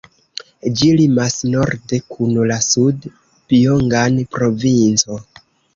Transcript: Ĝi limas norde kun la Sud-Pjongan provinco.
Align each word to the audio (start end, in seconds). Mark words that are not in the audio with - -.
Ĝi 0.79 0.87
limas 1.01 1.35
norde 1.57 2.01
kun 2.15 2.35
la 2.53 2.59
Sud-Pjongan 2.71 4.21
provinco. 4.35 5.25